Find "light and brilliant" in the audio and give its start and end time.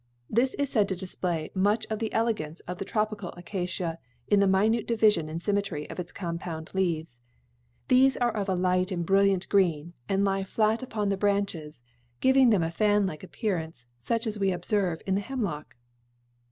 8.55-9.47